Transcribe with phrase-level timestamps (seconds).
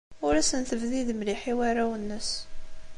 [0.25, 2.29] Ur asen-tebdid mliḥ i warraw-nnes.